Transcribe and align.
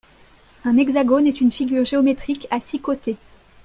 Un 0.65 0.77
hexagone 0.77 1.27
est 1.27 1.41
une 1.41 1.51
figure 1.51 1.85
géométrique 1.85 2.47
à 2.49 2.59
six 2.59 2.79
côtés. 2.81 3.17